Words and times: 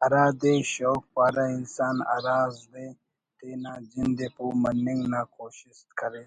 ہرادے 0.00 0.54
شوق 0.72 1.00
پارہ 1.14 1.44
انسان 1.56 1.96
ہرا 2.10 2.38
زدے 2.56 2.86
تینا 3.38 3.72
جند 3.90 4.18
ءِ 4.24 4.28
پہہ 4.34 4.56
مننگ 4.62 5.02
نا 5.12 5.20
کوشست 5.34 5.86
کرے 5.98 6.24